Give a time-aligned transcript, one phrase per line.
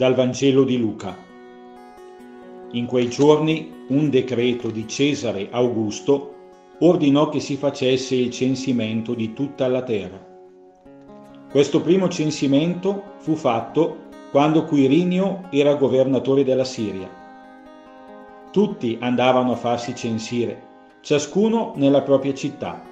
[0.00, 1.14] dal Vangelo di Luca.
[2.70, 6.36] In quei giorni un decreto di Cesare Augusto
[6.78, 10.18] ordinò che si facesse il censimento di tutta la terra.
[11.50, 17.10] Questo primo censimento fu fatto quando Quirinio era governatore della Siria.
[18.50, 20.62] Tutti andavano a farsi censire,
[21.02, 22.82] ciascuno nella propria città.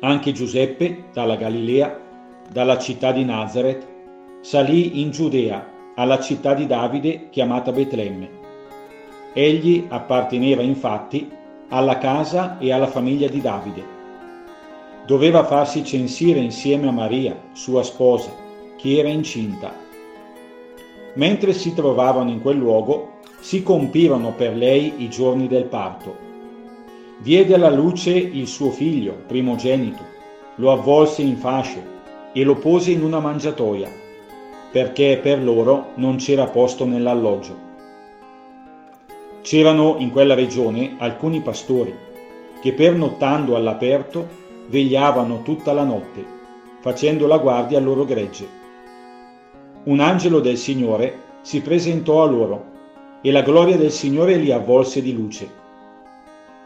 [0.00, 1.96] Anche Giuseppe, dalla Galilea,
[2.50, 3.86] dalla città di Nazareth,
[4.40, 5.71] salì in Giudea,
[6.02, 8.40] alla città di Davide chiamata Betlemme.
[9.32, 11.30] Egli apparteneva infatti
[11.68, 13.84] alla casa e alla famiglia di Davide.
[15.06, 18.30] Doveva farsi censire insieme a Maria, sua sposa,
[18.76, 19.72] che era incinta.
[21.14, 26.16] Mentre si trovavano in quel luogo, si compirono per lei i giorni del parto.
[27.18, 30.02] Diede alla luce il suo figlio, primogenito,
[30.56, 31.80] lo avvolse in fasce
[32.32, 34.01] e lo pose in una mangiatoia,
[34.72, 37.70] perché per loro non c'era posto nell'alloggio.
[39.42, 41.94] C'erano in quella regione alcuni pastori
[42.62, 44.26] che pernottando all'aperto
[44.68, 46.24] vegliavano tutta la notte,
[46.80, 48.48] facendo la guardia al loro gregge.
[49.84, 52.64] Un angelo del Signore si presentò a loro
[53.20, 55.50] e la gloria del Signore li avvolse di luce.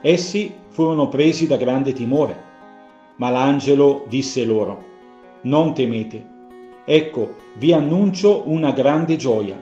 [0.00, 2.50] Essi furono presi da grande timore,
[3.16, 4.82] ma l'angelo disse loro,
[5.42, 6.31] non temete,
[6.84, 9.56] ecco vi annuncio una grande gioia,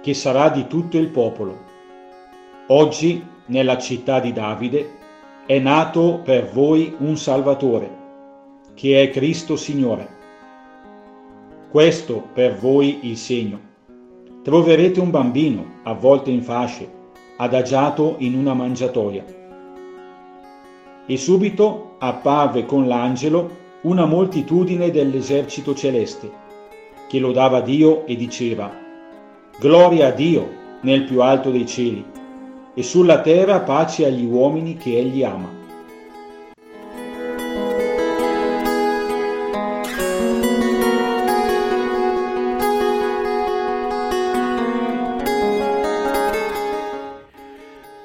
[0.00, 1.68] che sarà di tutto il popolo
[2.72, 4.98] Oggi, nella città di Davide,
[5.44, 7.90] è nato per voi un Salvatore,
[8.74, 10.08] che è Cristo Signore.
[11.68, 13.58] Questo per voi il segno.
[14.44, 16.88] Troverete un bambino avvolto in fasce,
[17.38, 19.24] adagiato in una mangiatoia.
[21.06, 23.50] E subito apparve con l'angelo
[23.80, 26.30] una moltitudine dell'esercito celeste,
[27.10, 28.72] che lodava Dio e diceva,
[29.58, 30.48] Gloria a Dio
[30.82, 32.04] nel più alto dei cieli
[32.72, 35.50] e sulla terra pace agli uomini che egli ama.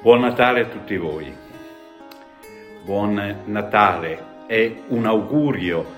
[0.02, 1.32] Buon Natale a tutti voi.
[2.84, 5.94] Buon Natale è un augurio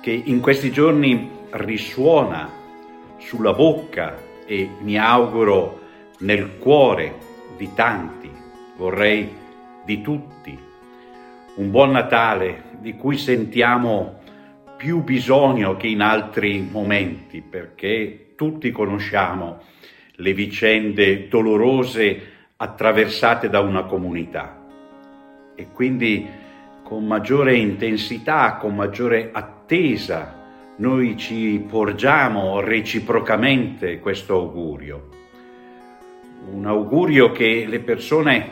[0.00, 2.50] che in questi giorni risuona
[3.18, 5.80] sulla bocca e mi auguro
[6.18, 7.14] nel cuore
[7.56, 8.30] di tanti,
[8.76, 9.28] vorrei
[9.84, 10.58] di tutti.
[11.54, 14.20] Un buon Natale di cui sentiamo
[14.76, 19.60] più bisogno che in altri momenti, perché tutti conosciamo
[20.16, 24.60] le vicende dolorose attraversate da una comunità.
[25.54, 26.26] E quindi
[26.82, 30.41] con maggiore intensità, con maggiore attesa,
[30.82, 35.10] noi ci porgiamo reciprocamente questo augurio.
[36.50, 38.48] Un augurio che le persone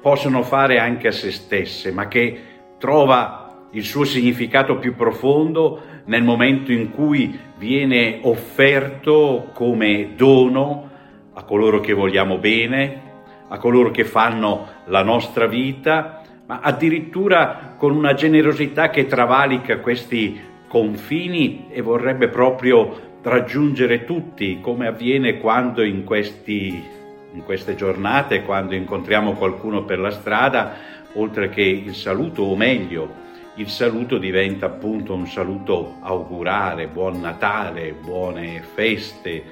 [0.00, 2.40] possono fare anche a se stesse, ma che
[2.78, 10.90] trova il suo significato più profondo nel momento in cui viene offerto come dono
[11.34, 13.02] a coloro che vogliamo bene,
[13.48, 20.54] a coloro che fanno la nostra vita, ma addirittura con una generosità che travalica questi
[20.76, 26.94] confini e vorrebbe proprio raggiungere tutti, come avviene quando in questi
[27.32, 30.74] in queste giornate quando incontriamo qualcuno per la strada,
[31.14, 33.24] oltre che il saluto, o meglio,
[33.56, 39.42] il saluto diventa appunto un saluto augurale, buon Natale, buone feste,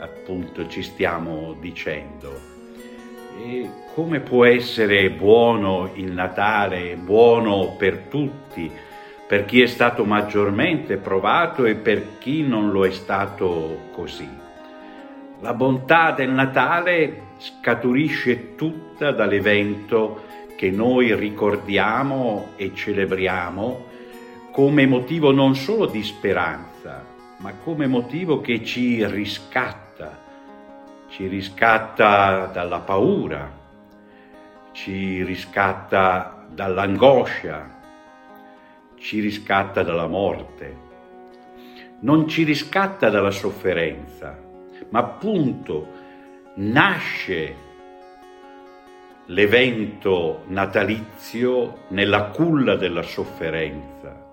[0.00, 2.32] appunto ci stiamo dicendo.
[3.40, 8.70] E come può essere buono il Natale, buono per tutti,
[9.28, 14.26] per chi è stato maggiormente provato e per chi non lo è stato così?
[15.40, 20.24] La bontà del Natale scaturisce tutta dall'evento
[20.56, 23.84] che noi ricordiamo e celebriamo
[24.50, 27.04] come motivo non solo di speranza,
[27.36, 30.18] ma come motivo che ci riscatta,
[31.10, 33.52] ci riscatta dalla paura,
[34.72, 37.76] ci riscatta dall'angoscia,
[38.98, 40.76] ci riscatta dalla morte,
[42.00, 44.38] non ci riscatta dalla sofferenza,
[44.90, 45.92] ma appunto
[46.56, 47.66] nasce
[49.26, 54.26] l'evento natalizio nella culla della sofferenza.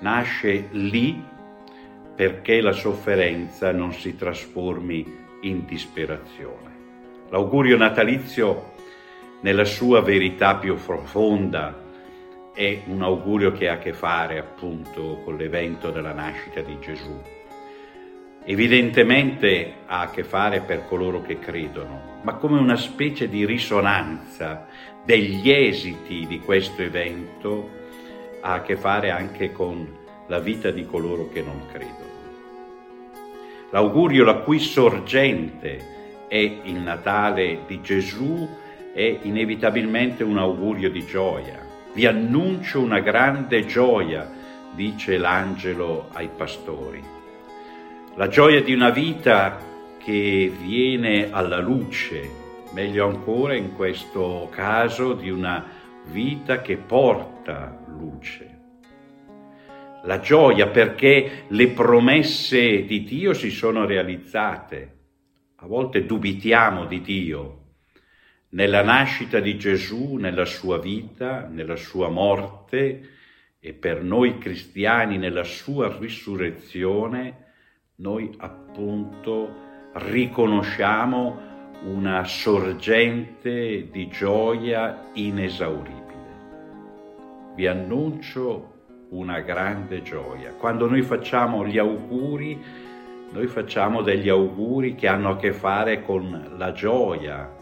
[0.00, 1.22] Nasce lì
[2.14, 6.70] perché la sofferenza non si trasformi in disperazione.
[7.30, 8.70] L'augurio natalizio
[9.40, 11.81] nella sua verità più profonda
[12.52, 17.20] è un augurio che ha a che fare appunto con l'evento della nascita di Gesù
[18.44, 24.66] evidentemente ha a che fare per coloro che credono, ma come una specie di risonanza
[25.04, 27.80] degli esiti di questo evento
[28.40, 32.10] ha a che fare anche con la vita di coloro che non credono.
[33.70, 38.48] L'augurio la cui sorgente è il Natale di Gesù
[38.92, 41.71] è inevitabilmente un augurio di gioia.
[41.94, 44.26] Vi annuncio una grande gioia,
[44.74, 47.02] dice l'angelo ai pastori.
[48.14, 49.58] La gioia di una vita
[49.98, 52.30] che viene alla luce,
[52.72, 55.66] meglio ancora in questo caso di una
[56.06, 58.60] vita che porta luce.
[60.04, 64.96] La gioia perché le promesse di Dio si sono realizzate.
[65.56, 67.61] A volte dubitiamo di Dio,
[68.52, 73.08] nella nascita di Gesù, nella sua vita, nella sua morte
[73.58, 77.50] e per noi cristiani nella sua risurrezione,
[77.96, 81.50] noi appunto riconosciamo
[81.84, 86.00] una sorgente di gioia inesauribile.
[87.54, 88.70] Vi annuncio
[89.10, 90.52] una grande gioia.
[90.52, 92.60] Quando noi facciamo gli auguri,
[93.30, 97.60] noi facciamo degli auguri che hanno a che fare con la gioia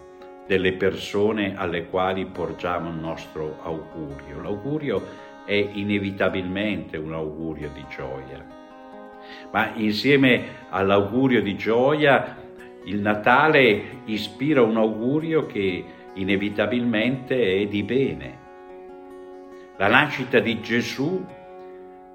[0.51, 4.43] delle persone alle quali porgiamo il nostro augurio.
[4.43, 5.07] L'augurio
[5.45, 8.45] è inevitabilmente un augurio di gioia,
[9.53, 12.37] ma insieme all'augurio di gioia
[12.87, 18.39] il Natale ispira un augurio che inevitabilmente è di bene.
[19.77, 21.25] La nascita di Gesù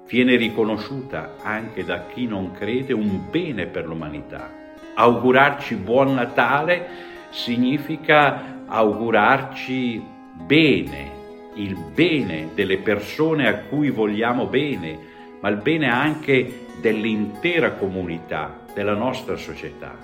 [0.06, 4.52] viene riconosciuta anche da chi non crede un bene per l'umanità.
[4.92, 10.02] Augurarci buon Natale significa augurarci
[10.32, 11.10] bene,
[11.54, 14.98] il bene delle persone a cui vogliamo bene,
[15.40, 19.96] ma il bene anche dell'intera comunità, della nostra società.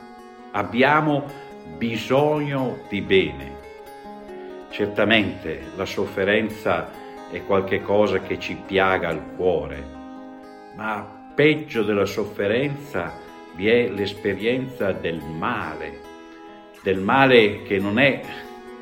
[0.53, 1.25] Abbiamo
[1.77, 3.61] bisogno di bene.
[4.71, 6.91] Certamente la sofferenza
[7.31, 9.85] è qualcosa che ci piaga al cuore,
[10.75, 13.13] ma peggio della sofferenza
[13.55, 16.11] vi è l'esperienza del male
[16.83, 18.21] del male che non è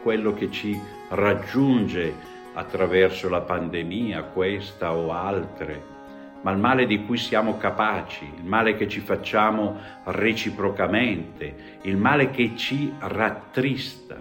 [0.03, 0.79] quello che ci
[1.11, 5.83] raggiunge attraverso la pandemia, questa o altre,
[6.43, 12.31] ma il male di cui siamo capaci, il male che ci facciamo reciprocamente, il male
[12.31, 14.17] che ci rattrista.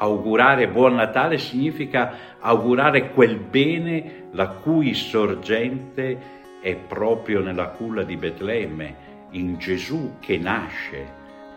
[0.00, 8.16] Augurare buon Natale significa augurare quel bene la cui sorgente è proprio nella culla di
[8.16, 11.04] Betlemme, in Gesù che nasce,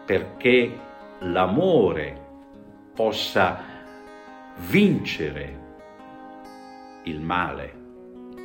[0.05, 0.89] perché
[1.23, 2.19] l'amore
[2.95, 3.59] possa
[4.69, 5.59] vincere
[7.03, 7.73] il male,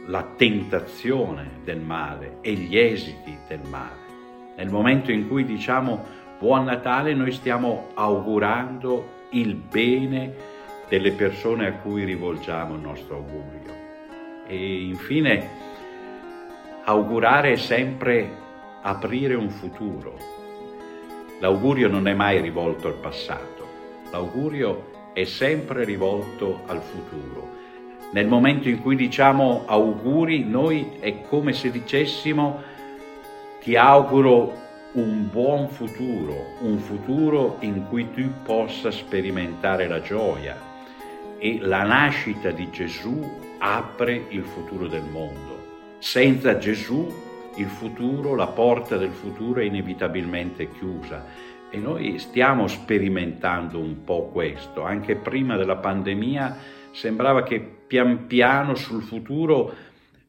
[0.07, 4.05] la tentazione del male e gli esiti del male.
[4.57, 6.05] Nel momento in cui diciamo
[6.39, 10.35] buon Natale noi stiamo augurando il bene
[10.89, 13.75] delle persone a cui rivolgiamo il nostro augurio.
[14.47, 15.49] E infine
[16.85, 18.45] augurare è sempre
[18.83, 20.36] aprire un futuro,
[21.39, 23.67] L'augurio non è mai rivolto al passato,
[24.11, 27.55] l'augurio è sempre rivolto al futuro.
[28.13, 32.63] Nel momento in cui diciamo auguri, noi è come se dicessimo
[33.61, 40.57] ti auguro un buon futuro, un futuro in cui tu possa sperimentare la gioia.
[41.39, 43.21] E la nascita di Gesù
[43.59, 45.65] apre il futuro del mondo.
[45.99, 47.13] Senza Gesù
[47.57, 51.25] il futuro, la porta del futuro è inevitabilmente chiusa
[51.71, 54.83] e noi stiamo sperimentando un po' questo.
[54.83, 56.57] Anche prima della pandemia
[56.93, 59.75] sembrava che pian piano sul futuro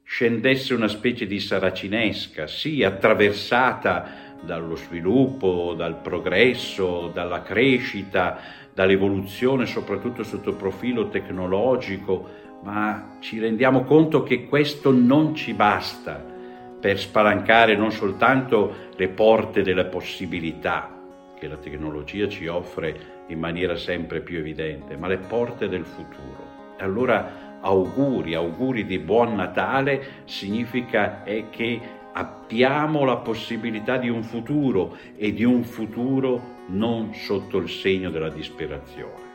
[0.03, 8.39] scendesse una specie di saracinesca, sì, attraversata dallo sviluppo, dal progresso, dalla crescita,
[8.73, 16.35] dall'evoluzione, soprattutto sotto il profilo tecnologico, ma ci rendiamo conto che questo non ci basta
[16.79, 20.93] per spalancare non soltanto le porte delle possibilità
[21.37, 26.75] che la tecnologia ci offre in maniera sempre più evidente, ma le porte del futuro.
[26.79, 31.81] Allora auguri, auguri di buon Natale significa che
[32.13, 38.29] abbiamo la possibilità di un futuro e di un futuro non sotto il segno della
[38.29, 39.26] disperazione.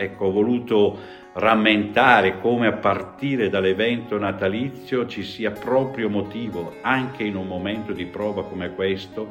[0.00, 0.96] Ecco, ho voluto
[1.32, 8.06] rammentare come a partire dall'evento natalizio ci sia proprio motivo, anche in un momento di
[8.06, 9.26] prova come questo,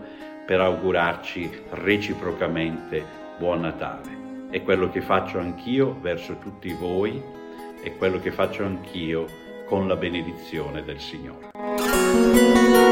[0.45, 3.01] per augurarci reciprocamente
[3.39, 4.49] buon Natale.
[4.49, 7.21] È quello che faccio anch'io verso tutti voi,
[7.81, 9.25] è quello che faccio anch'io
[9.65, 12.86] con la benedizione del Signore.